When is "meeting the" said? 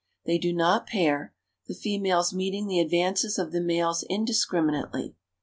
2.33-2.79